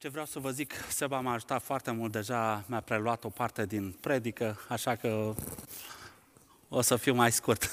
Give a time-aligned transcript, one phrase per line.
[0.00, 3.66] Ce vreau să vă zic, Seba m-a ajutat foarte mult, deja mi-a preluat o parte
[3.66, 5.34] din predică, așa că
[6.68, 7.70] o să fiu mai scurt.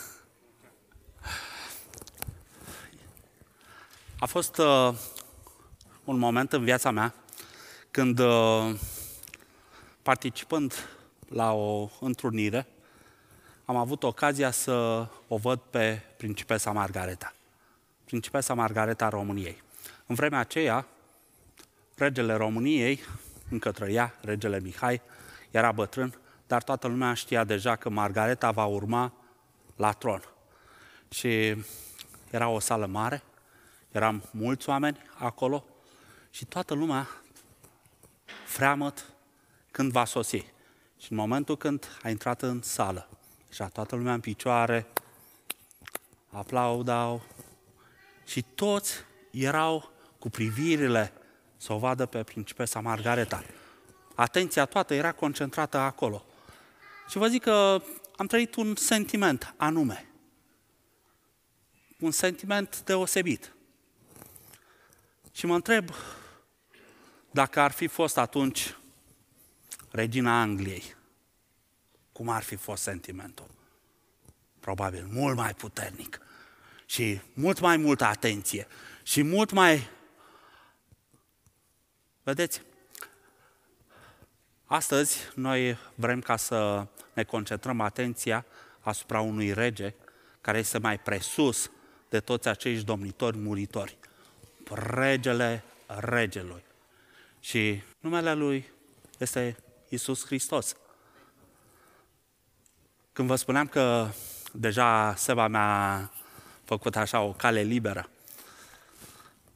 [4.20, 4.94] A fost uh,
[6.04, 7.14] un moment în viața mea
[7.92, 8.80] când, uh,
[10.02, 10.74] participând
[11.28, 12.68] la o întrunire,
[13.66, 17.34] am avut ocazia să o văd pe Principesa Margareta.
[18.06, 19.64] Principesa Margareta României.
[20.06, 20.88] În vremea aceea,
[21.96, 23.00] regele României
[23.50, 25.02] încă trăia, regele Mihai,
[25.52, 29.14] era bătrân, dar toată lumea știa deja că Margareta va urma
[29.76, 30.22] la tron.
[31.10, 31.56] Și
[32.30, 33.24] era o sală mare,
[33.92, 35.66] eram mulți oameni acolo
[36.30, 37.08] și toată lumea
[38.46, 39.06] freamăt
[39.72, 40.54] când va sosi.
[40.98, 43.10] Și în momentul când a intrat în sală,
[43.50, 44.88] și toată lumea în picioare,
[46.30, 47.24] aplaudau
[48.26, 48.94] și toți
[49.32, 51.14] erau cu privirile
[51.58, 53.44] să o vadă pe principesa Margareta.
[54.16, 56.26] Atenția toată era concentrată acolo.
[57.10, 57.82] Și vă zic că
[58.16, 60.06] am trăit un sentiment anume.
[62.00, 63.54] Un sentiment deosebit.
[65.32, 65.90] Și mă întreb
[67.32, 68.78] dacă ar fi fost atunci
[69.92, 70.96] regina Angliei,
[72.12, 73.48] cum ar fi fost sentimentul?
[74.60, 76.20] Probabil mult mai puternic
[76.86, 78.68] și mult mai multă atenție
[79.04, 79.90] și mult mai
[82.26, 82.62] Vedeți?
[84.66, 88.46] Astăzi noi vrem ca să ne concentrăm atenția
[88.80, 89.94] asupra unui rege
[90.42, 91.72] care este mai presus
[92.10, 93.98] de toți acești domnitori muritori.
[94.74, 96.64] Regele regelui.
[97.40, 98.72] Și numele lui
[99.18, 99.58] este
[99.90, 100.76] Isus Hristos.
[103.14, 104.08] Când vă spuneam că
[104.52, 106.12] deja Seba mi-a
[106.64, 108.10] făcut așa o cale liberă,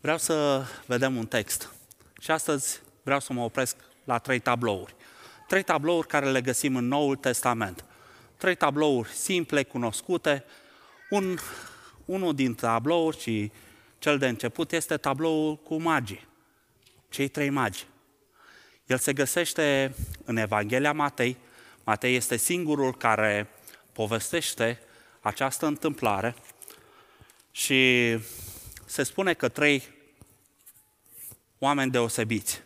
[0.02, 1.78] vreau să vedem un text
[2.20, 4.96] și astăzi vreau să mă opresc la trei tablouri.
[5.48, 7.86] Trei tablouri care le găsim în Noul Testament.
[8.38, 10.44] Trei tablouri simple, cunoscute.
[11.10, 11.38] Un,
[12.06, 13.52] unul din tablouri și
[14.00, 16.28] cel de început este tabloul cu magii.
[17.10, 17.86] Cei trei magi.
[18.86, 21.38] El se găsește în Evanghelia Matei.
[21.84, 23.50] Matei este singurul care
[23.92, 24.80] povestește
[25.22, 26.36] această întâmplare
[27.52, 28.18] și
[28.86, 29.84] se spune că trei
[31.60, 32.64] oameni deosebiți.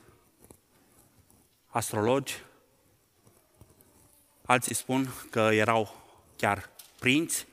[1.68, 2.44] Astrologi,
[4.46, 5.96] alții spun că erau
[6.36, 7.48] chiar prinți,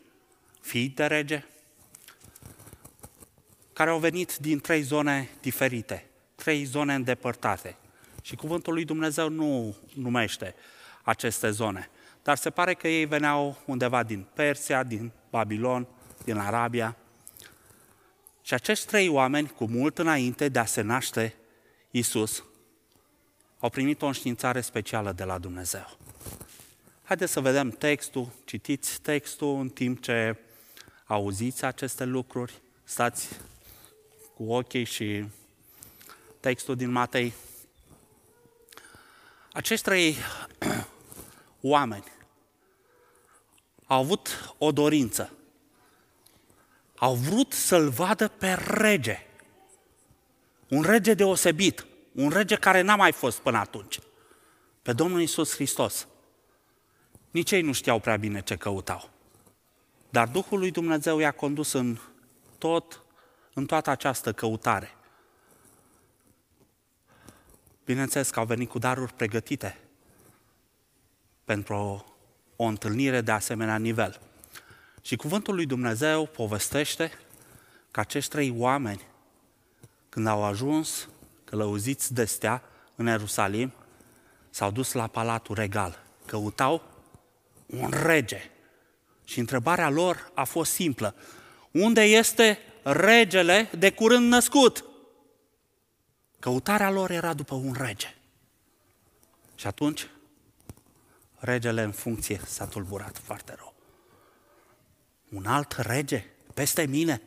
[0.61, 1.45] fii de rege,
[3.73, 7.77] care au venit din trei zone diferite, trei zone îndepărtate.
[8.23, 10.55] Și cuvântul lui Dumnezeu nu numește
[11.03, 11.91] aceste zone.
[12.23, 15.87] Dar se pare că ei veneau undeva din Persia, din Babilon,
[16.25, 16.97] din Arabia.
[18.51, 21.35] Și acești trei oameni, cu mult înainte de a se naște
[21.91, 22.45] Isus,
[23.59, 25.99] au primit o înștiințare specială de la Dumnezeu.
[27.03, 30.37] Haideți să vedem textul, citiți textul în timp ce
[31.05, 32.53] auziți aceste lucruri,
[32.85, 33.29] stați
[34.35, 35.25] cu ochii și
[36.41, 37.33] textul din Matei.
[39.53, 40.17] Acești trei
[41.61, 42.13] oameni
[43.87, 45.35] au avut o dorință.
[47.01, 49.27] Au vrut să-l vadă pe rege.
[50.69, 53.99] Un rege deosebit, un rege care n-a mai fost până atunci.
[54.83, 56.09] Pe Domnul Isus Hristos.
[57.31, 59.11] Nici ei nu știau prea bine ce căutau.
[60.11, 61.99] Dar Duhul lui Dumnezeu i-a condus în
[62.59, 63.03] tot,
[63.55, 64.95] în toată această căutare.
[67.85, 69.79] Bineînțeles că au venit cu daruri pregătite
[71.45, 72.05] pentru o,
[72.57, 74.21] o întâlnire de asemenea nivel.
[75.01, 77.13] Și cuvântul lui Dumnezeu povestește
[77.91, 79.03] că acești trei oameni
[80.09, 81.09] când au ajuns
[81.45, 82.63] călăuziți de stea
[82.95, 83.73] în Ierusalim,
[84.51, 86.03] s-au dus la palatul regal.
[86.27, 86.83] Căutau
[87.67, 88.51] un rege.
[89.25, 91.15] Și întrebarea lor a fost simplă.
[91.71, 94.85] Unde este regele de curând născut?
[96.39, 98.15] Căutarea lor era după un rege.
[99.55, 100.07] Și atunci,
[101.39, 103.70] regele în funcție s-a tulburat foarte rău.
[105.31, 106.25] Un alt rege
[106.55, 107.23] peste mine?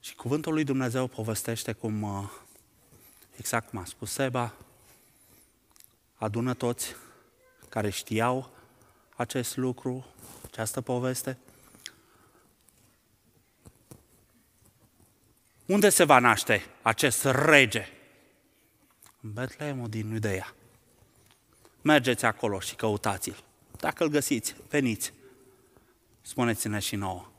[0.00, 2.30] Și cuvântul lui Dumnezeu povestește cum, uh,
[3.36, 4.54] exact cum a spus Seba,
[6.14, 6.94] adună toți
[7.68, 8.50] care știau
[9.16, 10.06] acest lucru,
[10.44, 11.38] această poveste.
[15.66, 17.88] Unde se va naște acest rege?
[19.20, 20.54] În Betleemul din Iudeea.
[21.82, 23.44] Mergeți acolo și căutați-l.
[23.84, 25.12] Dacă îl găsiți, veniți.
[26.20, 27.30] Spuneți-ne și nouă.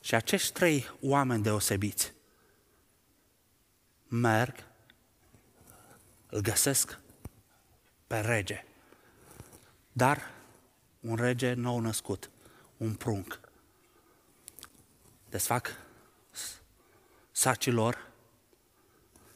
[0.00, 2.12] Și acești trei oameni deosebiți
[4.08, 4.54] merg,
[6.26, 6.98] îl găsesc
[8.06, 8.64] pe rege.
[9.92, 10.30] Dar
[11.00, 12.30] un rege nou născut,
[12.76, 13.40] un prunc.
[15.28, 15.78] Desfac
[17.30, 18.10] sacilor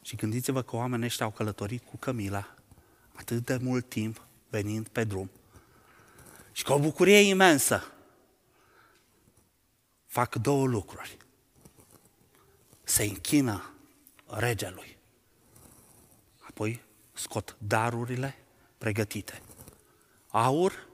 [0.03, 2.55] și gândiți-vă că oamenii ăștia au călătorit cu Camila
[3.13, 5.31] atât de mult timp venind pe drum
[6.57, 7.93] și cu o bucurie imensă
[10.07, 11.17] fac două lucruri.
[12.85, 13.75] Se închină
[14.27, 14.99] regelui.
[16.39, 16.83] Apoi
[17.13, 18.39] scot darurile
[18.79, 19.43] pregătite.
[20.29, 20.89] Aur,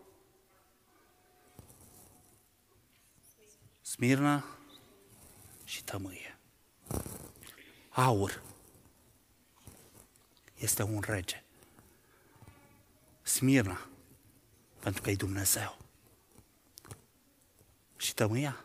[3.81, 4.45] smirna
[5.65, 6.39] și tămâie.
[7.89, 8.43] Aur
[10.55, 11.45] este un rege.
[13.23, 13.92] Smirna,
[14.83, 15.79] pentru că e Dumnezeu.
[17.97, 18.65] Și tămâia,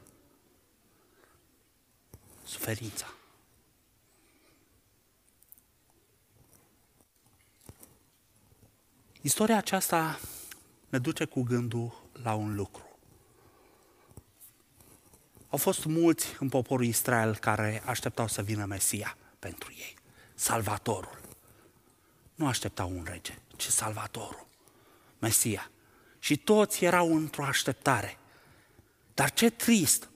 [2.44, 3.14] suferința.
[9.22, 10.20] Istoria aceasta
[10.90, 13.00] ne duce cu gândul la un lucru.
[15.50, 19.96] Au fost mulți în poporul Israel care așteptau să vină Mesia pentru ei,
[20.36, 21.22] Salvatorul.
[22.36, 24.48] Nu așteptau un rege, ci Salvatorul,
[25.20, 25.72] Mesia.
[26.20, 28.18] Și toți erau într-o așteptare.
[29.14, 30.10] Dar ce trist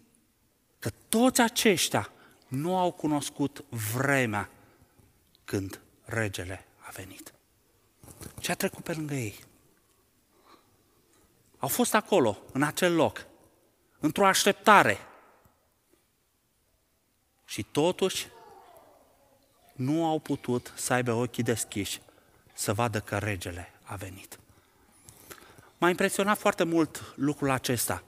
[0.80, 2.12] că toți aceștia
[2.48, 4.50] nu au cunoscut vremea
[5.44, 7.34] când regele a venit.
[8.40, 9.40] Ce a trecut pe lângă ei?
[11.58, 13.26] Au fost acolo, în acel loc,
[14.00, 14.98] într-o așteptare.
[17.46, 18.28] Și totuși
[19.74, 22.02] nu au putut să aibă ochii deschiși
[22.54, 24.40] să vadă că regele a venit.
[25.82, 28.04] M-a impresionat foarte mult lucrul acesta.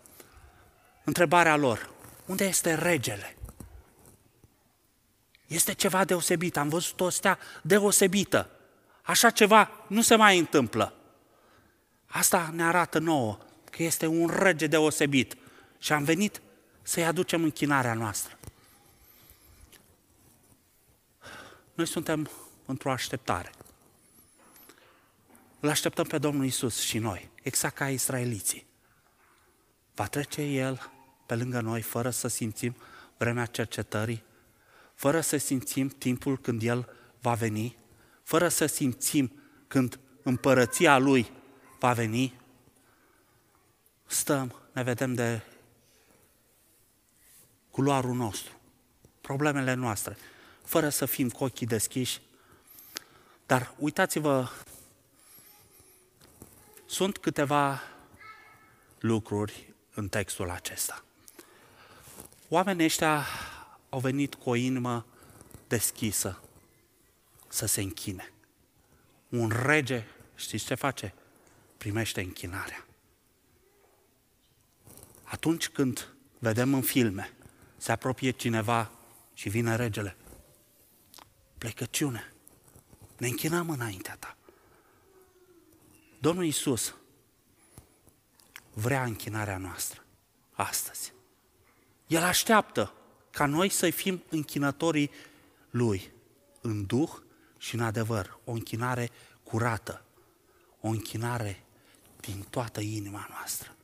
[1.04, 1.94] Întrebarea lor,
[2.26, 3.38] unde este regele?
[5.48, 8.50] Este ceva deosebit, am văzut o stea deosebită.
[9.02, 10.94] Așa ceva nu se mai întâmplă.
[12.06, 13.38] Asta ne arată nouă
[13.72, 15.38] că este un rege deosebit
[15.78, 16.42] și am venit
[16.82, 18.38] să-i aducem închinarea noastră.
[21.74, 22.30] Noi suntem
[22.66, 23.52] într-o așteptare.
[25.64, 28.66] Îl așteptăm pe Domnul Isus și noi, exact ca israeliții.
[29.96, 30.92] Va trece El
[31.26, 32.76] pe lângă noi fără să simțim
[33.18, 34.24] vremea cercetării,
[34.96, 36.90] fără să simțim timpul când El
[37.22, 37.78] va veni,
[38.24, 39.32] fără să simțim
[39.68, 41.32] când împărăția Lui
[41.80, 42.40] va veni.
[44.06, 45.42] Stăm, ne vedem de
[47.72, 48.60] culoarul nostru,
[49.22, 50.18] problemele noastre,
[50.64, 52.22] fără să fim cu ochii deschiși.
[53.46, 54.50] Dar uitați-vă
[56.94, 57.82] sunt câteva
[59.00, 61.04] lucruri în textul acesta.
[62.50, 63.26] Oamenii ăștia
[63.90, 65.06] au venit cu o inimă
[65.68, 66.42] deschisă
[67.48, 68.34] să se închine.
[69.30, 70.04] Un rege,
[70.36, 71.14] știți ce face?
[71.78, 72.86] Primește închinarea.
[75.24, 77.34] Atunci când vedem în filme,
[77.78, 78.92] se apropie cineva
[79.34, 80.16] și vine regele,
[81.58, 82.34] plecăciune,
[83.18, 84.38] ne închinăm înaintea ta.
[86.24, 86.96] Domnul Isus
[88.74, 90.04] vrea închinarea noastră
[90.52, 91.14] astăzi.
[92.08, 92.94] El așteaptă
[93.32, 95.12] ca noi să fim închinătorii
[95.70, 96.12] Lui
[96.62, 97.10] în duh
[97.58, 98.40] și în adevăr.
[98.44, 99.10] O închinare
[99.44, 100.06] curată,
[100.82, 101.64] o închinare
[102.20, 103.76] din toată inima noastră.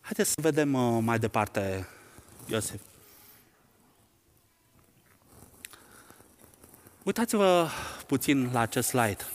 [0.00, 1.88] Haideți să vedem uh, mai departe,
[2.46, 2.80] Iosef.
[7.02, 7.68] Uitați-vă
[8.06, 9.26] puțin la acest slide.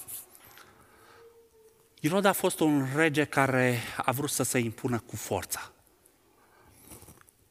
[2.00, 5.72] Irod a fost un rege care a vrut să se impună cu forța.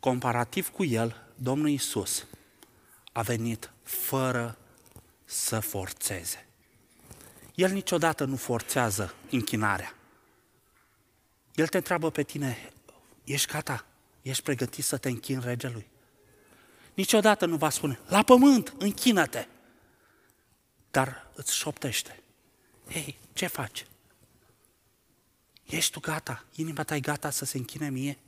[0.00, 2.26] Comparativ cu el, Domnul Isus
[3.12, 4.58] a venit fără
[5.24, 6.46] să forțeze.
[7.54, 9.94] El niciodată nu forțează închinarea.
[11.54, 12.72] El te întreabă pe tine,
[13.24, 13.86] ești gata?
[14.22, 15.88] Ești pregătit să te închin regelui?
[16.94, 19.46] Niciodată nu va spune, la pământ, închină-te!
[20.90, 22.22] Dar îți șoptește.
[22.88, 23.86] Hei, ce faci?
[25.66, 26.44] Ești tu gata?
[26.54, 28.18] Inima ta e gata să se închine mie?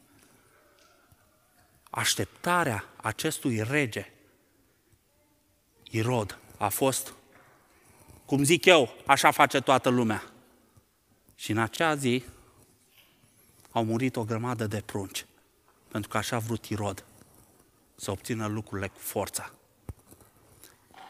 [1.90, 4.12] Așteptarea acestui rege,
[5.90, 7.14] Irod, a fost,
[8.24, 10.32] cum zic eu, așa face toată lumea.
[11.34, 12.24] Și în acea zi
[13.70, 15.26] au murit o grămadă de prunci,
[15.88, 17.04] pentru că așa a vrut Irod
[17.94, 19.52] să obțină lucrurile cu forța.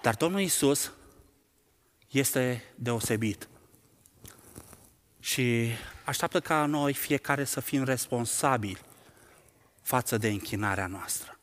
[0.03, 0.93] Dar Domnul Isus
[2.11, 3.49] este deosebit.
[5.21, 5.71] Și
[6.09, 8.81] așteaptă ca noi fiecare să fim responsabili
[9.83, 11.39] față de închinarea noastră.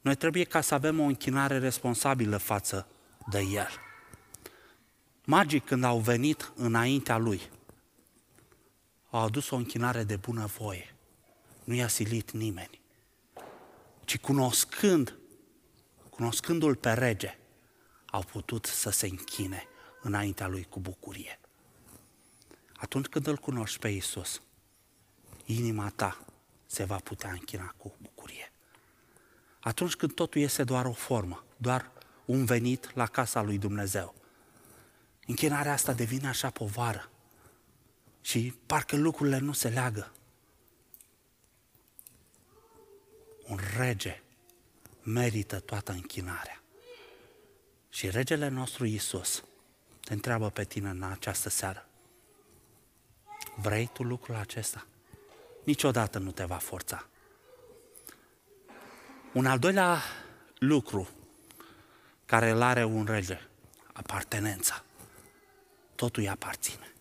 [0.00, 2.86] Noi trebuie ca să avem o închinare responsabilă față
[3.30, 3.68] de El.
[5.24, 7.40] Magii când au venit înaintea Lui,
[9.10, 10.94] au adus o închinare de bună voie.
[11.64, 12.80] Nu i-a silit nimeni.
[14.04, 15.18] Ci cunoscând,
[16.10, 17.38] cunoscându-L pe rege,
[18.06, 19.64] au putut să se închine
[20.02, 21.40] înaintea Lui cu bucurie.
[22.76, 24.42] Atunci când îl cunoști pe Isus,
[25.44, 26.24] inima ta
[26.66, 28.52] se va putea închina cu bucurie.
[29.60, 31.90] Atunci când totul este doar o formă, doar
[32.24, 34.14] un venit la casa lui Dumnezeu,
[35.26, 37.10] închinarea asta devine așa povară
[38.20, 40.12] și parcă lucrurile nu se leagă.
[43.46, 44.22] Un rege
[45.02, 46.62] merită toată închinarea.
[47.88, 49.44] Și regele nostru Isus
[50.00, 51.88] te întreabă pe tine în această seară.
[53.60, 54.86] Vrei tu lucrul acesta?
[55.64, 57.06] Niciodată nu te va forța.
[59.32, 60.00] Un al doilea
[60.58, 61.08] lucru
[62.26, 63.40] care îl are un rege,
[63.92, 64.84] apartenența.
[65.94, 66.92] Totul îi aparține.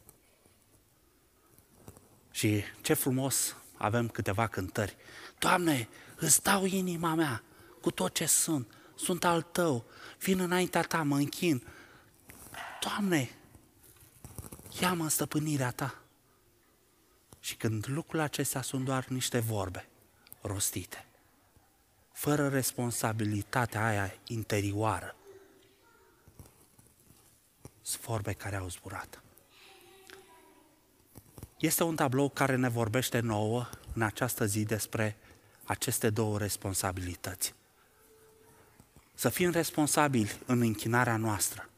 [2.31, 4.95] Și ce frumos avem câteva cântări.
[5.39, 7.43] Doamne, îți dau inima mea
[7.81, 8.67] cu tot ce sunt.
[8.95, 9.85] Sunt al tău.
[10.19, 11.67] Vin înaintea ta, mă închin.
[12.81, 13.29] Doamne,
[14.81, 16.04] ia-mă în stăpânirea ta.
[17.45, 19.87] Și când lucrurile acestea sunt doar niște vorbe
[20.41, 21.05] rostite,
[22.11, 25.15] fără responsabilitatea aia interioară,
[27.81, 29.21] sunt vorbe care au zburat.
[31.57, 35.17] Este un tablou care ne vorbește nouă în această zi despre
[35.63, 37.53] aceste două responsabilități.
[39.13, 41.69] Să fim responsabili în închinarea noastră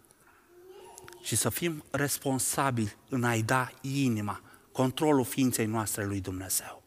[1.22, 4.42] și să fim responsabili în a-i da inima,
[4.78, 6.84] controlul ființei noastre lui Dumnezeu.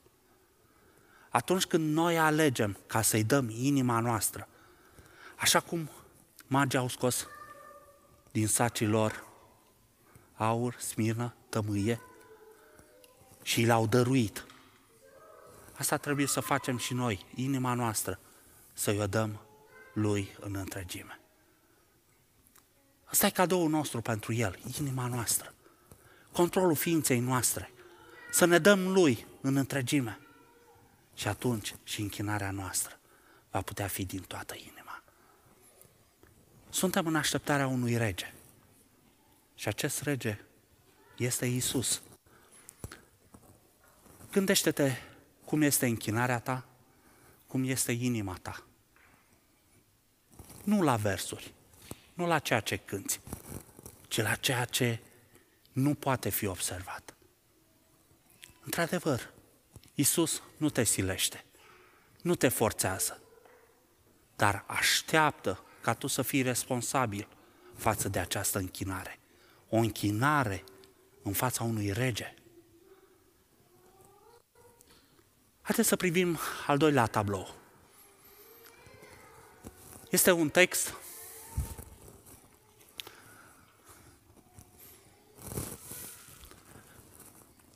[1.29, 4.49] Atunci când noi alegem ca să-i dăm inima noastră,
[5.37, 5.91] așa cum
[6.47, 7.27] magii au scos
[8.33, 9.25] din sacii lor
[10.35, 12.01] aur, smirnă, tămâie
[13.43, 14.47] și l-au dăruit.
[15.73, 18.19] Asta trebuie să facem și noi, inima noastră,
[18.73, 19.41] să-i o dăm
[19.93, 21.21] lui în întregime.
[23.05, 25.55] Asta e cadoul nostru pentru el, inima noastră,
[26.33, 27.73] controlul ființei noastre,
[28.31, 30.19] să ne dăm lui în întregime.
[31.15, 32.99] Și atunci și închinarea noastră
[33.51, 35.03] va putea fi din toată inima.
[36.69, 38.35] Suntem în așteptarea unui rege.
[39.55, 40.39] Și acest rege
[41.17, 42.03] este Isus.
[44.33, 44.93] Gândește-te
[45.45, 46.65] cum este închinarea ta,
[47.47, 48.65] cum este inima ta.
[50.65, 51.55] Nu la versuri,
[52.15, 53.21] nu la ceea ce cânti,
[54.09, 55.01] ci la ceea ce
[55.73, 57.15] nu poate fi observat.
[58.61, 59.33] Într-adevăr,
[59.95, 61.45] Isus nu te silește,
[62.23, 63.23] nu te forțează,
[64.37, 67.29] dar așteaptă ca tu să fii responsabil
[67.77, 69.19] față de această închinare.
[69.69, 70.65] O închinare
[71.23, 72.35] în fața unui rege.
[75.63, 77.55] Haideți să privim al doilea tablou.
[80.11, 80.95] Este un text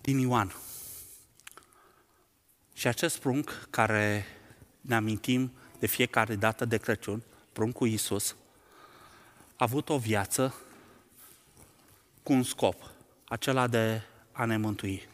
[0.01, 0.55] din Ioan.
[2.85, 4.27] Și acest prunc care
[4.81, 7.23] ne amintim de fiecare dată de Crăciun,
[7.53, 8.37] pruncul Iisus,
[9.51, 10.55] a avut o viață
[12.23, 12.91] cu un scop,
[13.25, 15.09] acela de a ne mântui.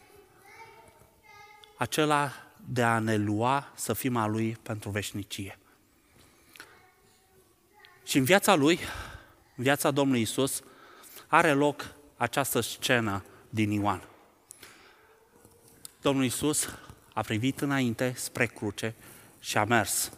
[1.77, 2.33] Acela
[2.67, 5.59] de a ne lua să fim a Lui pentru veșnicie.
[8.05, 8.79] Și în viața Lui,
[9.57, 10.62] în viața Domnului Isus,
[11.27, 14.09] are loc această scenă din Ioan.
[16.00, 16.69] Domnul Isus
[17.21, 18.95] a privit înainte spre cruce
[19.41, 20.12] și a mers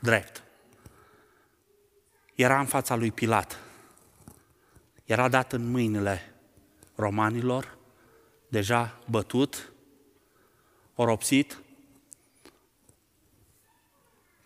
[0.00, 0.42] drept.
[2.34, 3.58] Era în fața lui Pilat.
[5.04, 6.34] Era dat în mâinile
[6.94, 7.78] romanilor,
[8.48, 9.72] deja bătut,
[10.94, 11.60] oropsit,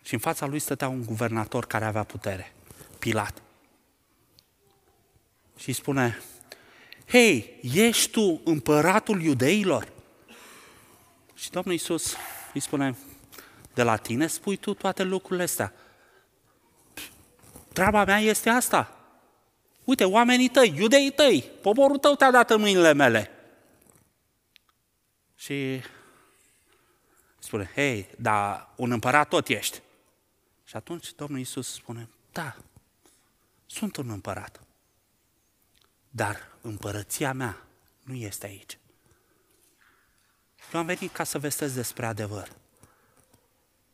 [0.01, 2.53] și în fața lui stătea un guvernator care avea putere,
[2.99, 3.41] Pilat.
[5.57, 6.19] Și îi spune,
[7.07, 9.97] Hei, ești tu împăratul iudeilor?
[11.39, 12.15] Și Domnul Iisus
[12.53, 12.97] îi spune,
[13.73, 15.73] de la tine spui tu toate lucrurile astea.
[17.73, 18.97] Treaba mea este asta.
[19.83, 23.31] Uite, oamenii tăi, iudeii tăi, poporul tău te-a dat în mâinile mele.
[25.35, 25.81] Și
[27.39, 29.81] spune, hei, dar un împărat tot ești.
[30.63, 32.55] Și atunci Domnul Iisus spune, da,
[33.65, 34.61] sunt un împărat.
[36.09, 37.61] Dar împărăția mea
[38.03, 38.77] nu este aici.
[40.73, 42.51] Eu am venit ca să vestesc despre adevăr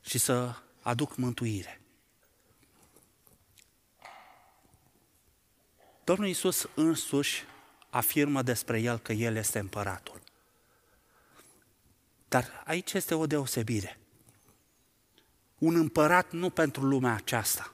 [0.01, 1.81] și să aduc mântuire.
[6.03, 7.43] Domnul Iisus însuși
[7.89, 10.21] afirmă despre El că El este împăratul.
[12.27, 13.99] Dar aici este o deosebire.
[15.57, 17.73] Un împărat nu pentru lumea aceasta.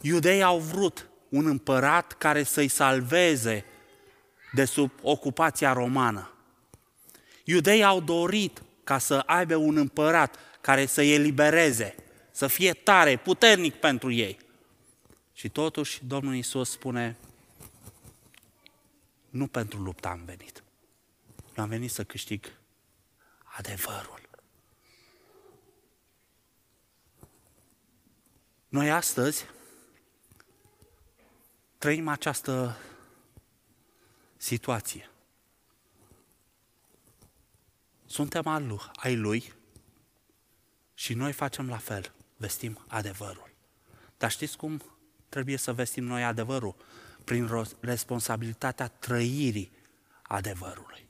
[0.00, 3.64] Iudeii au vrut un împărat care să-i salveze
[4.52, 6.30] de sub ocupația romană.
[7.52, 11.94] Iudeii au dorit ca să aibă un împărat care să-i elibereze,
[12.30, 14.38] să fie tare, puternic pentru ei.
[15.32, 17.16] Și totuși Domnul Isus spune,
[19.30, 20.62] nu pentru luptă am venit.
[21.56, 22.52] Eu am venit să câștig
[23.42, 24.20] adevărul.
[28.68, 29.46] Noi astăzi
[31.78, 32.78] trăim această
[34.36, 35.11] situație.
[38.12, 39.52] Suntem al lui, ai lui
[40.94, 43.50] și noi facem la fel, vestim adevărul.
[44.16, 44.82] Dar știți cum
[45.28, 46.74] trebuie să vestim noi adevărul?
[47.24, 49.72] Prin responsabilitatea trăirii
[50.22, 51.08] adevărului.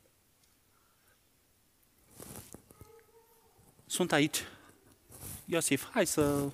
[3.87, 4.45] Sunt aici.
[5.45, 6.51] Iosif, hai să...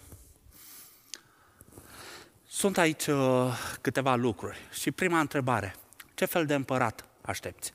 [2.47, 4.59] Sunt aici uh, câteva lucruri.
[4.71, 5.77] Și prima întrebare.
[6.15, 7.73] Ce fel de împărat aștepți?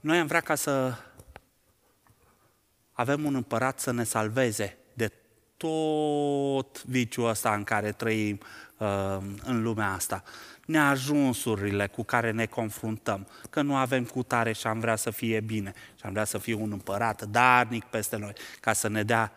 [0.00, 0.94] Noi am vrea ca să
[2.94, 5.12] avem un împărat să ne salveze de
[5.56, 8.38] tot viciul ăsta în care trăim
[8.76, 10.22] uh, în lumea asta.
[10.66, 15.72] Neajunsurile cu care ne confruntăm, că nu avem cutare și am vrea să fie bine
[15.94, 19.32] și am vrea să fie un împărat darnic peste noi, ca să ne dea,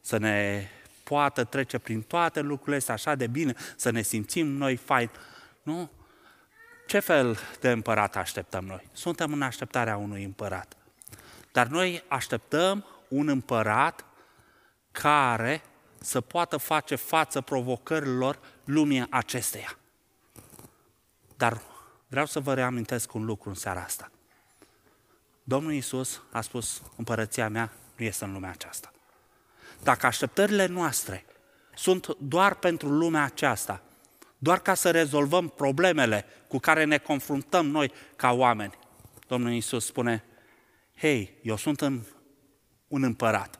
[0.00, 0.68] să ne
[1.02, 5.10] poată trece prin toate lucrurile astea așa de bine, să ne simțim noi fain.
[5.62, 5.90] Nu?
[6.86, 8.88] Ce fel de împărat așteptăm noi?
[8.92, 10.76] Suntem în așteptarea unui împărat.
[11.52, 14.04] Dar noi așteptăm un împărat
[14.92, 15.62] care
[16.00, 19.78] să poată face față provocărilor lumii acesteia.
[21.36, 21.60] Dar
[22.08, 24.10] vreau să vă reamintesc un lucru în seara asta.
[25.44, 28.92] Domnul Iisus a spus, împărăția mea nu este în lumea aceasta.
[29.82, 31.24] Dacă așteptările noastre
[31.74, 33.82] sunt doar pentru lumea aceasta,
[34.38, 38.78] doar ca să rezolvăm problemele cu care ne confruntăm noi ca oameni,
[39.26, 40.24] Domnul Iisus spune,
[40.96, 42.02] hei, eu sunt în
[42.90, 43.58] un împărat,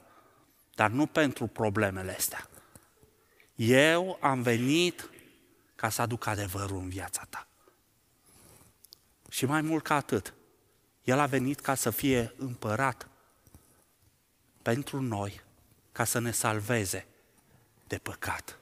[0.75, 2.49] dar nu pentru problemele astea.
[3.55, 5.11] Eu am venit
[5.75, 7.47] ca să aduc adevărul în viața ta.
[9.29, 10.35] Și mai mult ca atât,
[11.05, 13.09] El a venit ca să fie împărat
[14.63, 15.41] pentru noi,
[15.93, 17.07] ca să ne salveze
[17.87, 18.59] de păcat.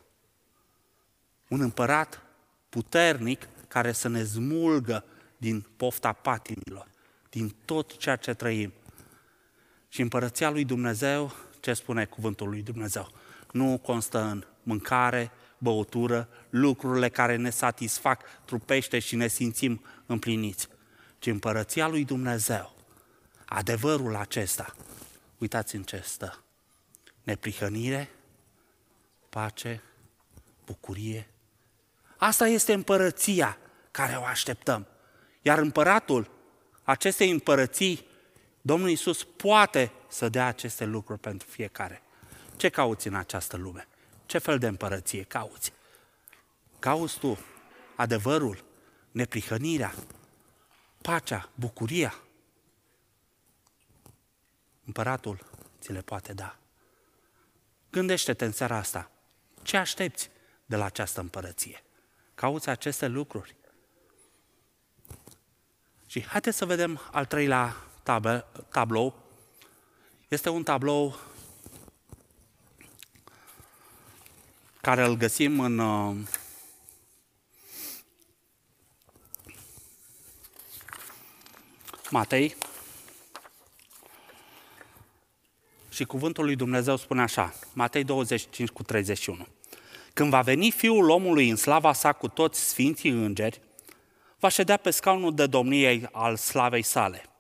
[1.48, 2.22] Un împărat
[2.68, 5.04] puternic care să ne smulgă
[5.36, 6.88] din pofta patimilor,
[7.30, 8.72] din tot ceea ce trăim,
[9.88, 13.12] și împărăția lui Dumnezeu, ce spune cuvântul lui Dumnezeu?
[13.52, 20.68] Nu constă în mâncare, băutură, lucrurile care ne satisfac trupește și ne simțim împliniți,
[21.18, 22.76] ci împărăția lui Dumnezeu,
[23.44, 24.74] adevărul acesta,
[25.38, 26.42] uitați în ce stă,
[27.22, 28.10] neprihănire,
[29.28, 29.82] pace,
[30.66, 31.28] bucurie.
[32.16, 33.58] Asta este împărăția
[33.90, 34.86] care o așteptăm.
[35.42, 36.30] Iar împăratul
[36.82, 38.06] acestei împărății
[38.68, 42.02] Domnul Iisus poate să dea aceste lucruri pentru fiecare.
[42.56, 43.88] Ce cauți în această lume?
[44.26, 45.72] Ce fel de împărăție cauți?
[46.78, 47.38] Cauți tu
[47.96, 48.64] adevărul,
[49.10, 49.94] neprihănirea,
[51.02, 52.14] pacea, bucuria?
[54.84, 55.50] Împăratul
[55.80, 56.56] ți le poate da.
[57.90, 59.10] Gândește-te în seara asta.
[59.62, 60.30] Ce aștepți
[60.66, 61.84] de la această împărăție?
[62.34, 63.56] Cauți aceste lucruri?
[66.06, 69.14] Și haideți să vedem al treilea tab- tablou.
[70.28, 71.18] Este un tablou
[74.80, 76.16] care îl găsim în uh,
[82.10, 82.56] Matei
[85.88, 89.46] și cuvântul lui Dumnezeu spune așa, Matei 25 cu 31.
[90.12, 93.60] Când va veni Fiul omului în slava sa cu toți sfinții îngeri,
[94.38, 97.22] va ședea pe scaunul de domnie al slavei sale–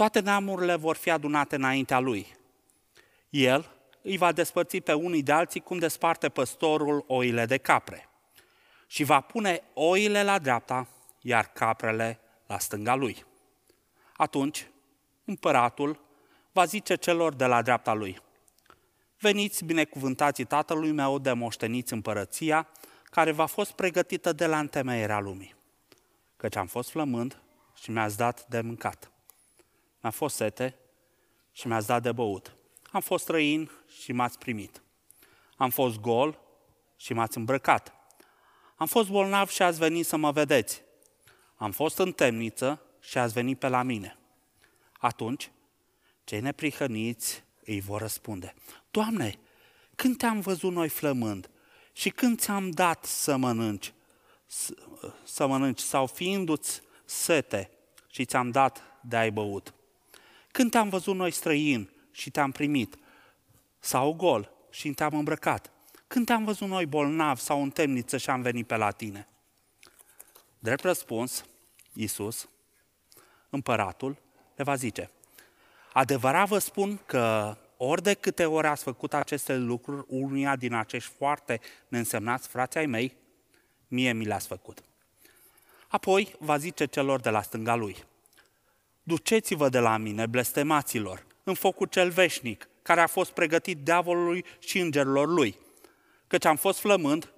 [0.00, 2.26] toate neamurile vor fi adunate înaintea lui.
[3.30, 3.70] El
[4.02, 8.08] îi va despărți pe unii de alții cum desparte păstorul oile de capre.
[8.86, 10.88] Și va pune oile la dreapta,
[11.20, 13.24] iar caprele la stânga lui.
[14.16, 14.66] Atunci,
[15.24, 16.00] împăratul
[16.52, 18.22] va zice celor de la dreapta lui,
[19.18, 22.68] Veniți binecuvântații tatălui meu de moșteniți împărăția,
[23.04, 25.54] care v-a fost pregătită de la întemeierea lumii.
[26.36, 27.42] Căci am fost flămând
[27.74, 29.10] și mi-ați dat de mâncat
[30.00, 30.78] mi-a fost sete
[31.52, 32.54] și mi-ați dat de băut.
[32.90, 33.70] Am fost străin
[34.02, 34.82] și m-ați primit.
[35.56, 36.40] Am fost gol
[36.96, 37.94] și m-ați îmbrăcat.
[38.76, 40.82] Am fost bolnav și ați venit să mă vedeți.
[41.56, 44.18] Am fost în temniță și ați venit pe la mine.
[44.92, 45.50] Atunci,
[46.24, 48.54] cei neprihăniți îi vor răspunde.
[48.90, 49.38] Doamne,
[49.94, 51.50] când te-am văzut noi flămând
[51.92, 53.92] și când ți-am dat să mănânci,
[55.24, 57.70] să mănânci sau fiindu-ți sete
[58.10, 59.74] și ți-am dat de ai băut?
[60.52, 62.98] Când te-am văzut noi străin și te-am primit,
[63.78, 65.70] sau gol și te-am îmbrăcat?
[66.06, 69.28] Când te-am văzut noi bolnav sau în temniță și am venit pe la tine?
[70.58, 71.44] Drept răspuns,
[71.92, 72.48] Iisus,
[73.50, 74.16] împăratul,
[74.56, 75.10] le va zice,
[75.92, 81.12] adevărat vă spun că ori de câte ori ați făcut aceste lucruri unuia din acești
[81.16, 83.16] foarte neînsemnați frații ai mei,
[83.88, 84.82] mie mi le-ați făcut.
[85.88, 88.04] Apoi va zice celor de la stânga lui,
[89.10, 94.78] duceți-vă de la mine, blestemaților, în focul cel veșnic, care a fost pregătit diavolului și
[94.78, 95.58] îngerilor lui.
[96.26, 97.32] Căci am fost flămând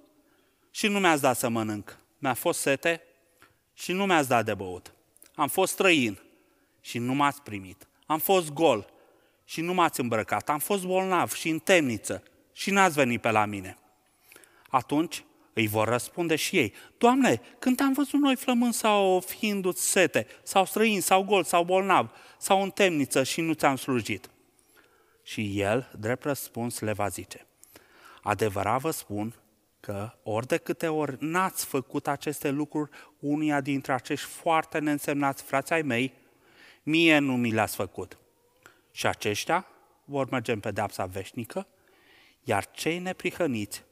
[0.71, 1.97] și nu mi-ați dat să mănânc.
[2.17, 3.01] Mi-a fost sete
[3.73, 4.93] și nu mi-ați dat de băut.
[5.35, 6.19] Am fost străin
[6.81, 7.87] și nu m-ați primit.
[8.05, 8.89] Am fost gol
[9.45, 10.49] și nu m-ați îmbrăcat.
[10.49, 13.77] Am fost bolnav și în temniță și n-ați venit pe la mine.
[14.69, 20.27] Atunci îi vor răspunde și ei, Doamne, când am văzut noi flămând sau fiindu sete,
[20.43, 24.29] sau străin, sau gol, sau bolnav, sau în temniță și nu ți-am slujit?
[25.23, 27.47] Și el, drept răspuns, le va zice,
[28.21, 29.35] adevărat vă spun
[29.79, 32.89] că ori de câte ori n-ați făcut aceste lucruri
[33.19, 36.13] unia dintre acești foarte neînsemnați frați ai mei,
[36.83, 38.17] mie nu mi le-ați făcut.
[38.91, 39.67] Și aceștia
[40.05, 41.67] vor merge în pedeapsa veșnică,
[42.43, 43.83] iar cei neprihăniți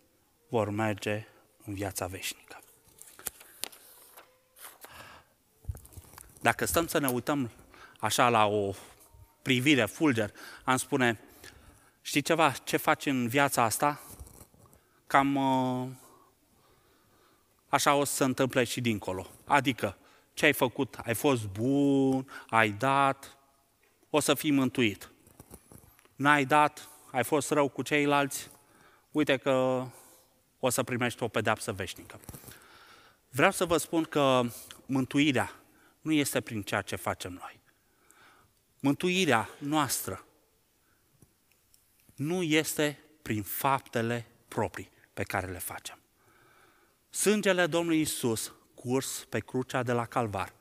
[0.50, 1.28] vor merge
[1.66, 2.62] în viața veșnică.
[6.42, 7.52] Dacă stăm să ne uităm
[8.00, 8.74] așa la o
[9.42, 10.32] privire fulger,
[10.64, 11.20] am spune,
[12.02, 14.02] știi ceva, ce faci în viața asta?
[15.08, 15.88] Cam uh,
[17.70, 19.28] așa o să se întâmple și dincolo.
[19.46, 19.98] Adică,
[20.34, 20.96] ce ai făcut?
[21.04, 23.38] Ai fost bun, ai dat,
[24.10, 25.12] o să fii mântuit.
[26.16, 28.50] N-ai dat, ai fost rău cu ceilalți,
[29.12, 29.86] uite că
[30.64, 32.20] o să primești o pedeapsă veșnică.
[33.30, 34.42] Vreau să vă spun că
[34.86, 35.52] mântuirea
[36.02, 37.60] nu este prin ceea ce facem noi.
[38.80, 40.26] Mântuirea noastră
[42.16, 46.00] nu este prin faptele proprii pe care le facem.
[47.10, 50.54] Sângele Domnului Isus, curs pe crucea de la Calvar,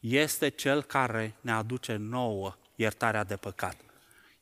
[0.00, 3.76] este cel care ne aduce nouă iertarea de păcat.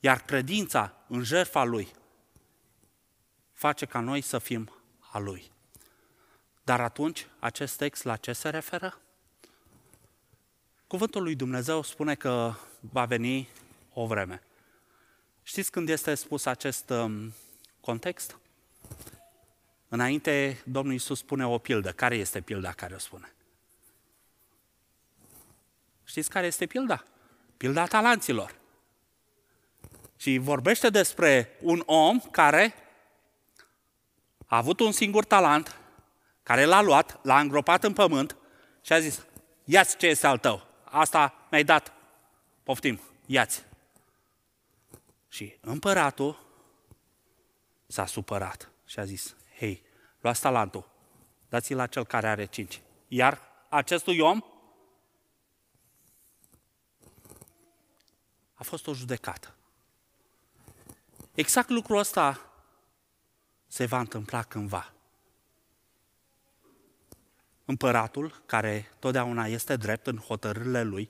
[0.00, 1.88] Iar credința în jertfa Lui
[3.54, 5.52] face ca noi să fim a Lui.
[6.62, 8.98] Dar atunci, acest text la ce se referă?
[10.86, 13.48] Cuvântul lui Dumnezeu spune că va veni
[13.92, 14.42] o vreme.
[15.42, 17.34] Știți când este spus acest um,
[17.80, 18.38] context?
[19.88, 21.92] Înainte, Domnul Iisus spune o pildă.
[21.92, 23.32] Care este pilda care o spune?
[26.04, 27.04] Știți care este pilda?
[27.56, 28.54] Pilda talanților.
[30.16, 32.74] Și vorbește despre un om care
[34.46, 35.80] a avut un singur talent,
[36.42, 38.36] care l-a luat, l-a îngropat în pământ
[38.82, 39.26] și a zis,
[39.64, 41.92] ia-ți ce este al tău, asta mi-ai dat,
[42.62, 43.64] poftim, ia-ți.
[45.28, 46.38] Și împăratul
[47.86, 49.82] s-a supărat și a zis, hei,
[50.20, 50.88] luați talentul,
[51.48, 52.80] dați-l la cel care are cinci.
[53.08, 54.40] Iar acestui om
[58.54, 59.54] a fost o judecată.
[61.34, 62.53] Exact lucrul ăsta
[63.74, 64.92] se va întâmpla cândva.
[67.64, 71.08] Împăratul, care totdeauna este drept în hotărârile lui,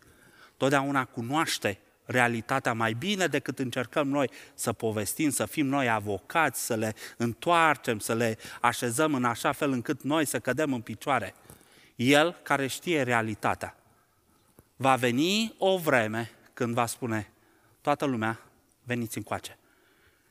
[0.57, 6.75] totdeauna cunoaște realitatea mai bine decât încercăm noi să povestim, să fim noi avocați, să
[6.75, 11.35] le întoarcem, să le așezăm în așa fel încât noi să cădem în picioare.
[11.97, 13.77] El, care știe realitatea,
[14.77, 17.33] va veni o vreme când va spune,
[17.81, 18.41] toată lumea,
[18.83, 19.59] veniți încoace.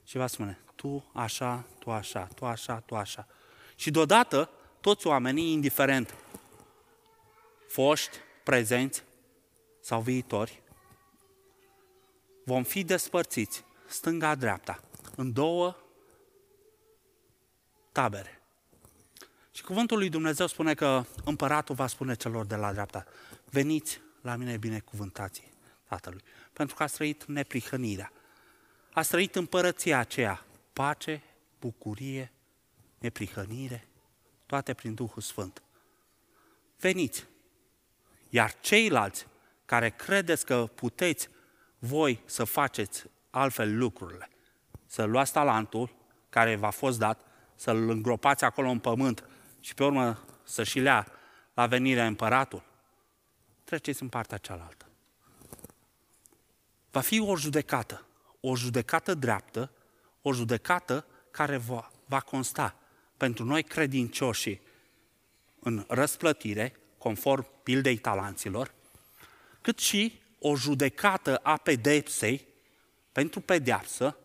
[0.03, 3.27] Și va spune, tu așa, tu așa, tu așa, tu așa.
[3.75, 4.49] Și deodată,
[4.81, 6.15] toți oamenii, indiferent,
[7.67, 9.03] foști, prezenți
[9.79, 10.61] sau viitori,
[12.45, 14.79] vom fi despărțiți, stânga-dreapta,
[15.15, 15.75] în două
[17.91, 18.41] tabere.
[19.51, 23.05] Și cuvântul lui Dumnezeu spune că împăratul va spune celor de la dreapta,
[23.49, 25.51] veniți la mine binecuvântații
[25.87, 28.11] Tatălui, pentru că a trăit neprihănirea,
[28.93, 31.21] a trăit împărăția aceea pace,
[31.59, 32.31] bucurie,
[32.97, 33.87] neprihănire,
[34.45, 35.63] toate prin Duhul Sfânt.
[36.79, 37.25] Veniți!
[38.29, 39.27] Iar ceilalți
[39.65, 41.29] care credeți că puteți
[41.79, 44.29] voi să faceți altfel lucrurile,
[44.85, 45.95] să luați talentul
[46.29, 51.07] care v-a fost dat, să-l îngropați acolo în pământ și pe urmă să și lea
[51.53, 52.63] la venirea împăratul,
[53.63, 54.85] treceți în partea cealaltă.
[56.91, 58.05] Va fi o judecată,
[58.39, 59.71] o judecată dreaptă,
[60.23, 62.75] o judecată care va, va consta
[63.17, 64.59] pentru noi credincioși
[65.59, 68.73] în răsplătire, conform pildei talanților,
[69.61, 72.47] cât și o judecată a pedepsei
[73.11, 74.17] pentru pedeapsă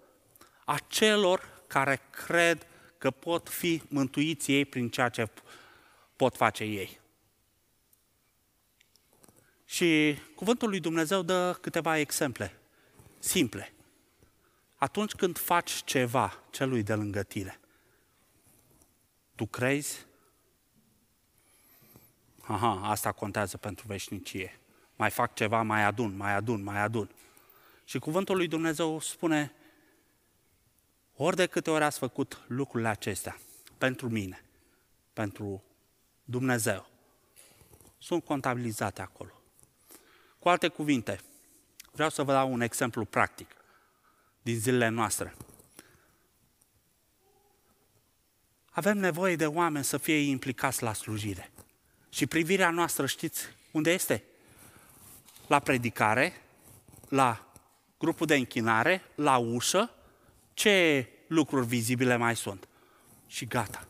[0.64, 2.66] a celor care cred
[2.98, 5.28] că pot fi mântuiți ei prin ceea ce
[6.16, 7.00] pot face ei.
[9.64, 12.58] Și cuvântul lui Dumnezeu dă câteva exemple
[13.18, 13.72] simple.
[14.78, 17.60] Atunci când faci ceva celui de lângă tine,
[19.34, 20.06] tu crezi?
[22.40, 24.60] Aha, asta contează pentru veșnicie.
[24.96, 27.10] Mai fac ceva, mai adun, mai adun, mai adun.
[27.84, 29.52] Și cuvântul lui Dumnezeu spune,
[31.14, 33.38] ori de câte ori ați făcut lucrurile acestea,
[33.78, 34.44] pentru mine,
[35.12, 35.62] pentru
[36.24, 36.88] Dumnezeu,
[37.98, 39.32] sunt contabilizate acolo.
[40.38, 41.20] Cu alte cuvinte,
[41.92, 43.57] vreau să vă dau un exemplu practic
[44.48, 45.34] din zilele noastre.
[48.70, 51.50] Avem nevoie de oameni să fie implicați la slujire.
[52.08, 54.24] Și privirea noastră, știți unde este?
[55.46, 56.32] La predicare,
[57.08, 57.52] la
[57.98, 59.90] grupul de închinare, la ușă,
[60.54, 62.68] ce lucruri vizibile mai sunt.
[63.26, 63.86] Și gata.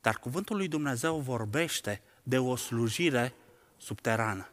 [0.00, 3.34] Dar cuvântul lui Dumnezeu vorbește de o slujire
[3.76, 4.48] subterană.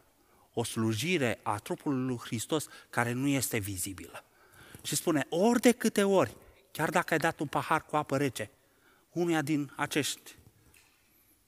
[0.52, 4.22] O slujire a trupului lui Hristos care nu este vizibilă.
[4.88, 6.36] Și spune, ori de câte ori,
[6.72, 8.50] chiar dacă ai dat un pahar cu apă rece,
[9.10, 10.36] unuia din acești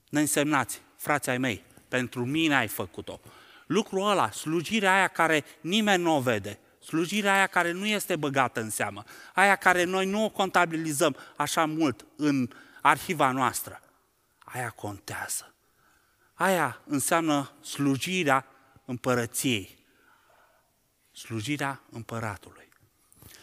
[0.08, 3.20] neînsemnați, frații ai mei, pentru mine ai făcut-o.
[3.66, 8.60] Lucrul ăla, slujirea aia care nimeni nu o vede, slujirea aia care nu este băgată
[8.60, 12.48] în seamă, aia care noi nu o contabilizăm așa mult în
[12.82, 13.80] arhiva noastră,
[14.38, 15.54] aia contează.
[16.34, 18.46] Aia înseamnă slujirea
[18.84, 19.78] împărăției,
[21.12, 22.69] slujirea împăratului.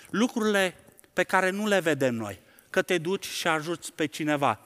[0.09, 0.75] Lucrurile
[1.13, 2.39] pe care nu le vedem noi,
[2.69, 4.59] că te duci și ajuți pe cineva,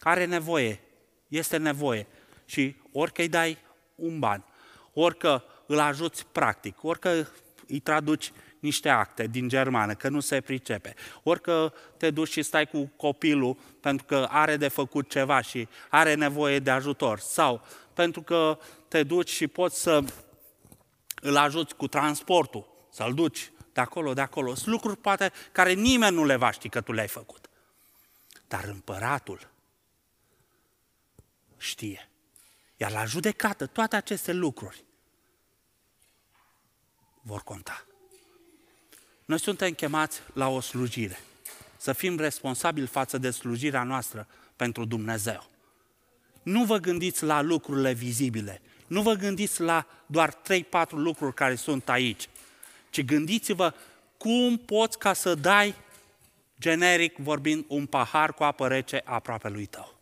[0.00, 0.80] are nevoie,
[1.28, 2.06] este nevoie
[2.44, 3.58] și orică îi dai
[3.94, 4.44] un ban,
[4.92, 7.28] orică îl ajuți practic, orică
[7.66, 10.94] îi traduci niște acte din germană, că nu se pricepe.
[11.22, 16.14] Orică te duci și stai cu copilul pentru că are de făcut ceva și are
[16.14, 17.18] nevoie de ajutor.
[17.18, 17.62] Sau
[17.94, 20.04] pentru că te duci și poți să
[21.20, 24.54] îl ajuți cu transportul, să-l duci de acolo, de acolo.
[24.54, 27.50] Sunt lucruri poate care nimeni nu le va ști că tu le-ai făcut.
[28.48, 29.50] Dar împăratul
[31.56, 32.08] știe.
[32.76, 34.84] Iar la judecată toate aceste lucruri
[37.20, 37.86] vor conta.
[39.24, 41.18] Noi suntem chemați la o slujire.
[41.76, 45.50] Să fim responsabili față de slujirea noastră pentru Dumnezeu.
[46.42, 48.62] Nu vă gândiți la lucrurile vizibile.
[48.86, 50.40] Nu vă gândiți la doar 3-4
[50.90, 52.28] lucruri care sunt aici.
[52.92, 53.74] Ci gândiți-vă
[54.16, 55.74] cum poți ca să dai,
[56.60, 59.94] generic vorbind, un pahar cu apă rece aproape lui tău.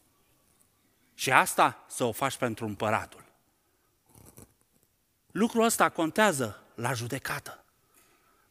[1.15, 3.25] Și asta să o faci pentru împăratul.
[5.31, 7.65] Lucrul ăsta contează la judecată.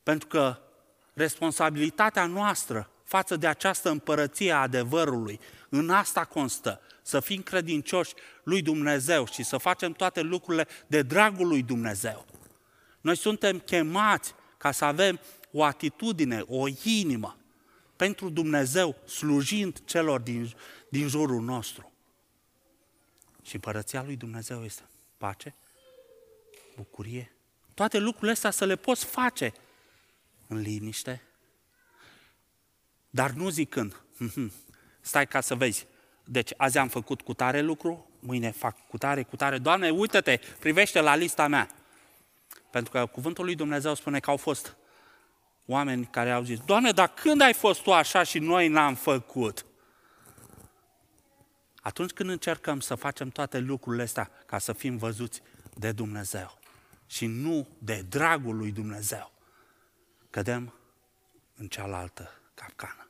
[0.03, 0.59] Pentru că
[1.13, 8.61] responsabilitatea noastră față de această împărăție a adevărului, în asta constă, să fim credincioși lui
[8.61, 12.25] Dumnezeu și să facem toate lucrurile de dragul lui Dumnezeu.
[13.01, 15.19] Noi suntem chemați ca să avem
[15.51, 17.37] o atitudine, o inimă
[17.95, 20.53] pentru Dumnezeu, slujind celor din,
[20.89, 21.91] din jurul nostru.
[23.41, 24.81] Și împărăția lui Dumnezeu este
[25.17, 25.55] pace,
[26.75, 27.35] bucurie,
[27.73, 29.53] toate lucrurile astea să le poți face
[30.47, 31.21] în liniște,
[33.09, 34.51] dar nu zicând, mhm,
[35.01, 35.87] stai ca să vezi,
[36.23, 39.57] deci azi am făcut cu tare lucru, mâine fac cu tare, cu tare.
[39.57, 41.69] Doamne, uite-te, privește la lista mea.
[42.71, 44.77] Pentru că cuvântul lui Dumnezeu spune că au fost
[45.65, 49.65] oameni care au zis, Doamne, dar când ai fost tu așa și noi n-am făcut?
[51.81, 55.41] Atunci când încercăm să facem toate lucrurile astea ca să fim văzuți
[55.73, 56.59] de Dumnezeu
[57.07, 59.31] și nu de dragul lui Dumnezeu,
[60.29, 60.73] cădem
[61.55, 63.09] în cealaltă capcană.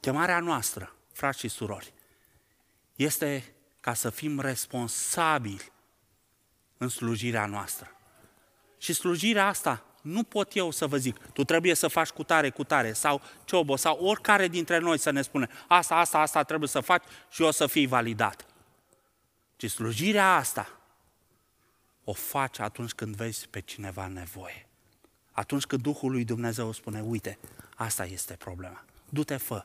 [0.00, 1.94] Chemarea noastră, frați și surori,
[2.96, 5.72] este ca să fim responsabili
[6.78, 7.99] în slujirea noastră.
[8.80, 12.50] Și slujirea asta nu pot eu să vă zic, tu trebuie să faci cu tare,
[12.50, 16.68] cu tare, sau ciobo, sau oricare dintre noi să ne spune, asta, asta, asta trebuie
[16.68, 18.46] să faci și o să fii validat.
[19.56, 20.80] Ci slujirea asta
[22.04, 24.68] o faci atunci când vezi pe cineva nevoie.
[25.32, 27.38] Atunci când Duhul lui Dumnezeu spune, uite,
[27.74, 29.64] asta este problema, du-te, fă.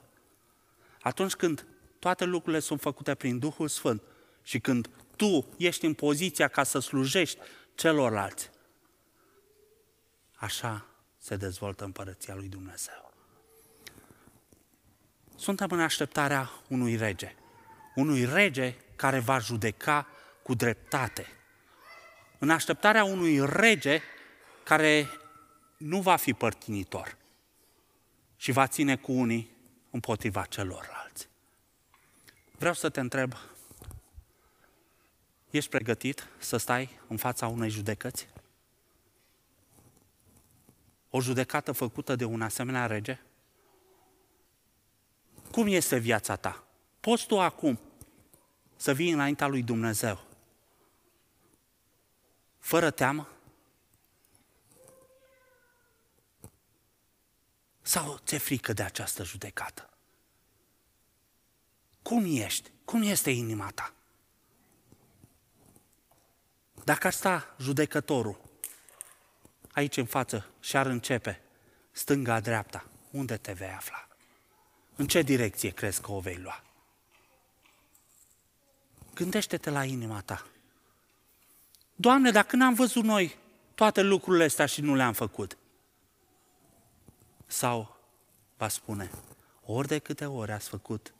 [1.01, 1.65] Atunci când
[1.99, 4.01] toate lucrurile sunt făcute prin Duhul Sfânt
[4.43, 7.39] și când tu ești în poziția ca să slujești
[7.75, 8.49] celorlalți,
[10.45, 10.85] așa
[11.17, 13.13] se dezvoltă împărăția lui Dumnezeu.
[15.35, 17.35] Suntem în așteptarea unui rege.
[17.95, 20.07] Unui rege care va judeca
[20.43, 21.27] cu dreptate.
[22.39, 24.01] În așteptarea unui rege
[24.63, 25.09] care
[25.77, 27.17] nu va fi părtinitor
[28.35, 29.51] și va ține cu unii
[29.91, 31.27] împotriva celorlalți.
[32.57, 33.33] Vreau să te întreb,
[35.49, 38.27] ești pregătit să stai în fața unei judecăți?
[41.15, 43.19] O judecată făcută de un asemenea rege?
[45.51, 46.63] Cum este viața ta?
[46.99, 47.79] Poți tu acum
[48.75, 50.23] să vii înaintea lui Dumnezeu
[52.59, 53.29] fără teamă?
[57.81, 59.89] Sau ți-e frică de această judecată?
[62.01, 62.71] Cum ești?
[62.85, 63.93] Cum este inima ta?
[66.83, 68.44] Dacă ar sta judecătorul
[69.75, 71.41] aici în față și ar începe
[71.91, 74.07] stânga-dreapta, unde te vei afla?
[74.95, 76.63] În ce direcție crezi că o vei lua?
[79.13, 80.45] Gândește-te la inima ta.
[81.95, 83.37] Doamne, dacă n-am văzut noi
[83.75, 85.57] toate lucrurile astea și nu le-am făcut?
[87.45, 87.97] Sau
[88.57, 89.11] va spune,
[89.65, 91.13] ori de câte ori ați făcut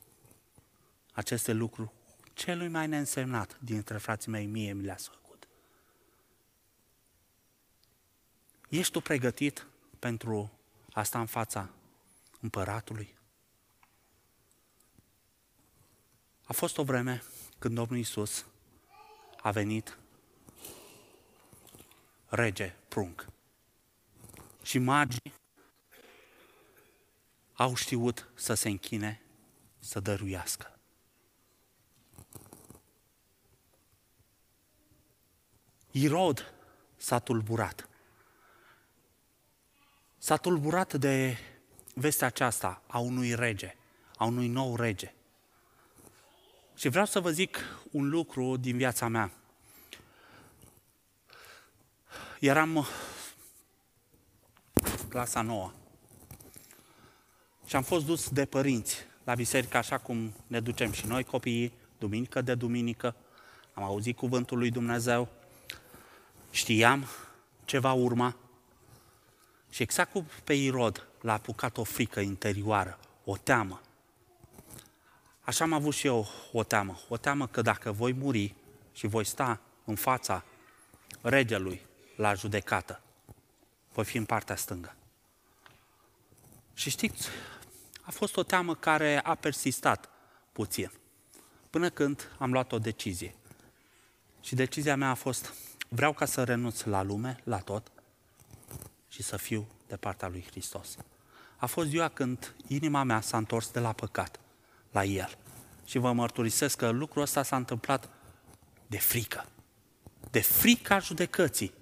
[1.12, 1.90] aceste lucruri,
[2.34, 5.25] celui mai neînsemnat dintre frații mei, mie mi le-ați făcut.
[8.78, 9.68] Ești tu pregătit
[10.00, 10.52] pentru
[10.92, 11.70] asta în fața
[12.42, 13.18] împăratului?
[16.44, 17.24] A fost o vreme
[17.60, 18.46] când Domnul Iisus
[19.42, 19.98] a venit
[22.26, 23.28] rege prunc.
[24.64, 25.34] Și magii
[27.54, 29.22] au știut să se închine,
[29.80, 30.80] să dăruiască.
[35.92, 36.54] Irod
[36.96, 37.90] s-a tulburat.
[40.26, 41.38] S-a tulburat de
[41.94, 43.76] vestea aceasta a unui rege,
[44.16, 45.14] a unui nou rege.
[46.76, 47.58] Și vreau să vă zic
[47.92, 49.32] un lucru din viața mea.
[52.40, 52.86] Eram
[55.10, 55.72] clasa nouă
[57.66, 61.74] și am fost dus de părinți la biserică, așa cum ne ducem și noi copiii,
[61.98, 63.16] duminică de duminică.
[63.74, 65.28] Am auzit cuvântul lui Dumnezeu,
[66.52, 67.06] știam
[67.66, 68.36] ce va urma.
[69.70, 73.82] Și exact cum pe Irod l-a apucat o frică interioară, o teamă.
[75.42, 77.00] Așa am avut și eu o teamă.
[77.10, 78.56] O teamă că dacă voi muri
[78.92, 80.44] și voi sta în fața
[81.22, 83.02] regelui la judecată,
[83.94, 84.96] voi fi în partea stângă.
[86.74, 87.28] Și știți,
[88.02, 90.10] a fost o teamă care a persistat
[90.52, 90.92] puțin,
[91.70, 93.36] până când am luat o decizie.
[94.42, 95.54] Și decizia mea a fost,
[95.90, 97.92] vreau ca să renunț la lume, la tot,
[99.16, 100.98] și să fiu de partea lui Hristos.
[101.58, 104.40] A fost ziua când inima mea s-a întors de la păcat
[104.92, 105.38] la El.
[105.86, 108.10] Și vă mărturisesc că lucrul ăsta s-a întâmplat
[108.88, 109.46] de frică.
[110.32, 111.74] De frica judecății.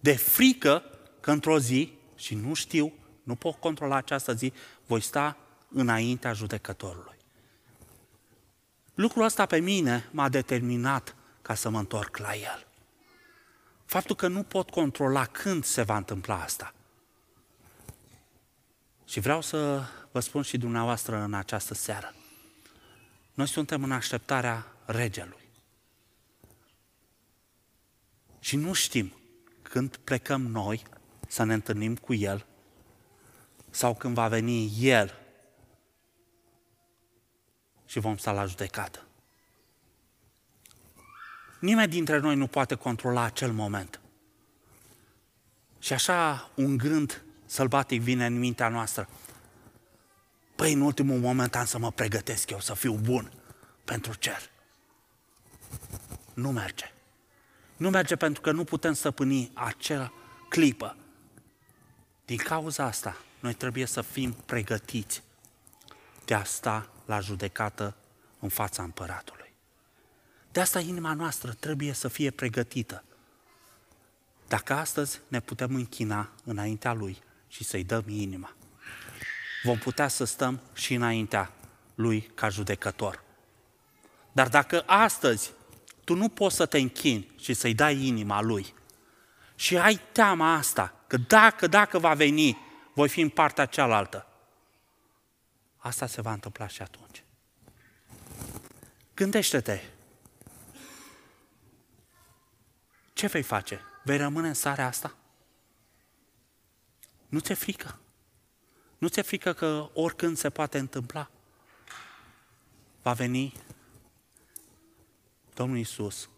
[0.00, 0.82] De frică
[1.20, 4.52] că într-o zi, și nu știu, nu pot controla această zi,
[4.86, 5.36] voi sta
[5.68, 7.16] înaintea judecătorului.
[8.94, 12.66] Lucrul ăsta pe mine m-a determinat ca să mă întorc la el.
[13.84, 16.74] Faptul că nu pot controla când se va întâmpla asta.
[19.12, 22.14] Și vreau să vă spun și dumneavoastră în această seară.
[23.34, 25.48] Noi suntem în așteptarea regelui.
[28.38, 29.12] Și nu știm
[29.62, 30.82] când plecăm noi
[31.28, 32.46] să ne întâlnim cu el
[33.70, 35.18] sau când va veni el
[37.86, 39.06] și vom sta la judecată.
[41.60, 44.00] Nimeni dintre noi nu poate controla acel moment.
[45.78, 49.08] Și așa un gând sălbatic vine în mintea noastră.
[50.56, 53.32] Păi, în ultimul moment am să mă pregătesc eu să fiu bun
[53.84, 54.50] pentru cer.
[56.34, 56.92] Nu merge.
[57.76, 60.12] Nu merge pentru că nu putem stăpâni acea
[60.48, 60.96] clipă.
[62.24, 65.22] Din cauza asta, noi trebuie să fim pregătiți
[66.24, 67.96] de a sta la judecată
[68.38, 69.52] în fața împăratului.
[70.52, 73.04] De asta inima noastră trebuie să fie pregătită.
[74.48, 77.22] Dacă astăzi ne putem închina înaintea Lui
[77.52, 78.54] și să-i dăm inima,
[79.62, 81.52] vom putea să stăm și înaintea
[81.94, 83.22] Lui ca judecător.
[84.32, 85.50] Dar dacă astăzi
[86.04, 88.74] tu nu poți să te închini și să-i dai inima Lui
[89.54, 92.58] și ai teama asta, că dacă, dacă va veni,
[92.94, 94.26] voi fi în partea cealaltă,
[95.76, 97.24] asta se va întâmpla și atunci.
[99.14, 99.80] Gândește-te.
[103.12, 103.80] Ce vei face?
[104.04, 105.16] Vei rămâne în starea asta?
[107.32, 107.98] Nu ți-e frică?
[108.98, 111.30] Nu ți-e frică că oricând se poate întâmpla?
[113.02, 113.52] Va veni
[115.54, 116.28] Domnul Iisus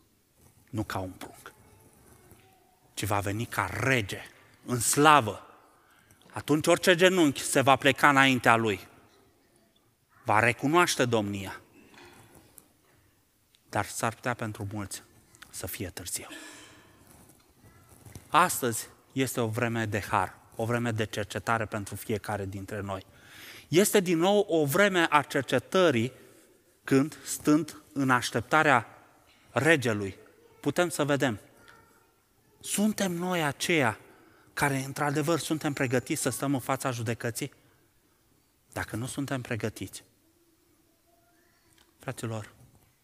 [0.71, 1.53] nu ca un prunc,
[2.95, 4.23] ci va veni ca rege,
[4.67, 5.47] în slavă.
[6.33, 8.89] Atunci orice genunchi se va pleca înaintea lui.
[10.25, 11.61] Va recunoaște domnia.
[13.69, 15.03] Dar s-ar putea pentru mulți
[15.51, 16.27] să fie târziu.
[18.29, 23.07] Astăzi este o vreme de har, o vreme de cercetare pentru fiecare dintre noi.
[23.69, 26.13] Este din nou o vreme a cercetării
[26.85, 28.87] când, stând în așteptarea
[29.51, 30.17] regelui,
[30.61, 31.41] putem să vedem.
[32.61, 33.99] Suntem noi aceia
[34.53, 37.53] care, într-adevăr, suntem pregătiți să stăm în fața judecății?
[38.73, 40.05] Dacă nu suntem pregătiți,
[41.99, 42.53] fraților,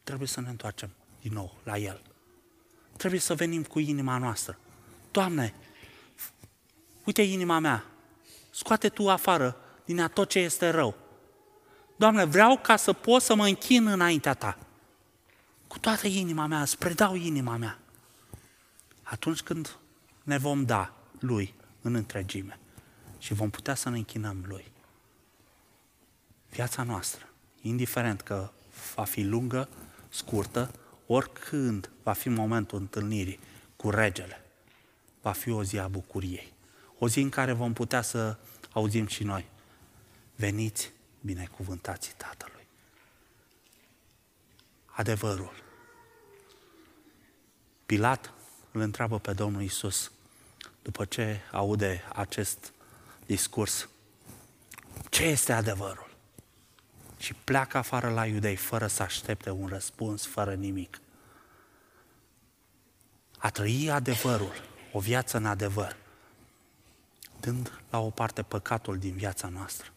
[0.02, 0.90] trebuie să ne întoarcem
[1.20, 2.02] din nou la El.
[2.96, 4.58] Trebuie să venim cu inima noastră.
[5.10, 5.54] Doamne,
[7.04, 7.84] uite inima mea,
[8.50, 10.94] scoate Tu afară din a tot ce este rău.
[11.96, 14.58] Doamne, vreau ca să pot să mă închin înaintea Ta.
[15.66, 17.78] Cu toată inima mea, îți predau inima mea.
[19.02, 19.76] Atunci când
[20.22, 22.58] ne vom da Lui în întregime
[23.18, 24.72] și vom putea să ne închinăm Lui.
[26.50, 27.28] Viața noastră,
[27.60, 28.50] indiferent că
[28.94, 29.68] va fi lungă,
[30.08, 30.70] scurtă,
[31.06, 33.40] oricând va fi momentul întâlnirii
[33.76, 34.44] cu regele,
[35.20, 36.52] va fi o zi a bucuriei.
[37.02, 38.36] O zi în care vom putea să
[38.72, 39.46] auzim și noi.
[40.34, 42.66] Veniți binecuvântații Tatălui.
[44.84, 45.62] Adevărul.
[47.86, 48.32] Pilat
[48.72, 50.12] îl întreabă pe Domnul Isus
[50.82, 52.72] după ce aude acest
[53.26, 53.88] discurs.
[55.08, 56.10] Ce este adevărul?
[57.18, 61.00] Și pleacă afară la iudei fără să aștepte un răspuns, fără nimic.
[63.38, 64.52] A trăi adevărul,
[64.92, 65.96] o viață în adevăr,
[67.40, 69.92] dând la o parte păcatul din viața noastră,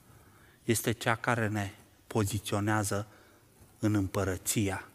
[0.64, 1.72] este cea care ne
[2.08, 3.08] poziționează
[3.80, 4.88] în împărăția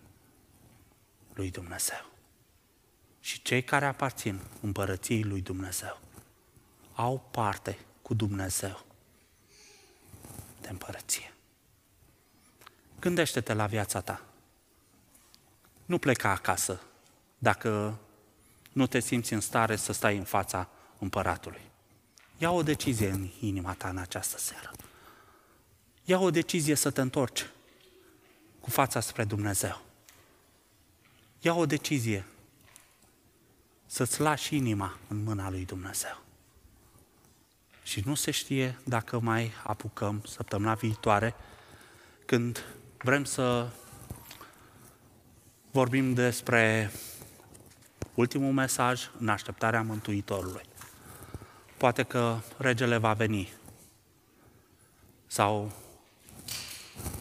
[1.35, 2.07] lui Dumnezeu.
[3.21, 6.01] Și cei care aparțin împărăției lui Dumnezeu
[6.95, 8.85] au parte cu Dumnezeu
[10.61, 11.33] de împărăție.
[13.01, 14.23] Gândește-te la viața ta.
[15.85, 16.81] Nu pleca acasă
[17.39, 17.99] dacă
[18.73, 20.69] nu te simți în stare să stai în fața
[20.99, 21.61] împăratului.
[22.39, 24.71] Ia o decizie în inima ta în această seară.
[26.05, 27.47] Ia o decizie să te întorci
[28.61, 29.83] cu fața spre Dumnezeu.
[31.41, 32.25] Ia o decizie
[33.87, 36.23] să-ți lași inima în mâna lui Dumnezeu.
[37.83, 41.35] Și nu se știe dacă mai apucăm săptămâna viitoare,
[42.27, 42.65] când
[42.99, 43.69] vrem să
[45.71, 46.93] vorbim despre
[48.15, 50.63] ultimul mesaj în așteptarea Mântuitorului.
[51.79, 53.53] Poate că regele va veni
[55.27, 55.73] sau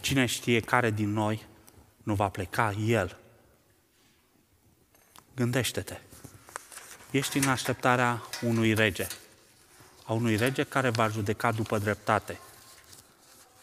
[0.00, 1.46] cine știe care din noi
[2.02, 3.16] nu va pleca el.
[5.34, 6.00] Gândește-te.
[7.10, 9.06] Ești în așteptarea unui rege.
[10.04, 12.40] A unui rege care va judeca după dreptate.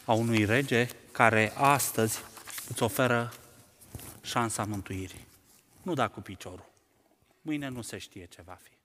[0.04, 2.18] A unui rege care astăzi
[2.68, 3.32] îți oferă
[4.22, 5.26] șansa mântuirii.
[5.82, 6.68] Nu da cu piciorul.
[7.42, 8.75] Mâine nu se știe ce va fi.